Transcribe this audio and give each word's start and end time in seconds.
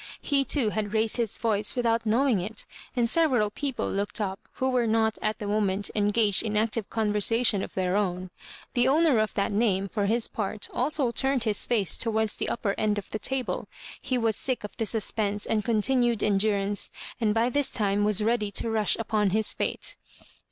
He 0.19 0.43
too 0.43 0.71
had 0.71 0.93
raised 0.95 1.17
his 1.17 1.37
voice 1.37 1.75
without 1.75 2.07
knowing 2.07 2.39
it, 2.39 2.65
and 2.95 3.07
several 3.07 3.51
people 3.51 3.87
looked 3.87 4.19
up, 4.19 4.39
who 4.53 4.71
were 4.71 4.87
not 4.87 5.19
at 5.21 5.37
the 5.37 5.45
moment 5.45 5.91
engaged 5.93 6.41
in 6.41 6.57
ac 6.57 6.69
tive 6.71 6.89
conversation 6.89 7.61
of 7.61 7.75
their 7.75 7.95
own. 7.95 8.31
The 8.73 8.87
owner 8.87 9.19
of 9.19 9.35
that 9.35 9.51
name, 9.51 9.87
for 9.87 10.07
his 10.07 10.27
part, 10.27 10.67
also 10.73 11.11
turned 11.11 11.43
his 11.43 11.67
face 11.67 11.95
to 11.97 12.09
wards 12.09 12.35
the 12.35 12.49
upper 12.49 12.73
end 12.79 12.97
of 12.97 13.11
the 13.11 13.19
table. 13.19 13.67
He 14.01 14.17
was 14.17 14.35
sick 14.35 14.63
of 14.63 14.75
the 14.77 14.87
suspense 14.87 15.45
and 15.45 15.63
continued 15.63 16.23
endurance, 16.23 16.89
and 17.19 17.31
by 17.35 17.49
this 17.49 17.69
time 17.69 18.03
was 18.03 18.23
ready 18.23 18.49
to 18.53 18.71
rush 18.71 18.95
upon 18.97 19.29
his 19.29 19.53
fate. 19.53 19.97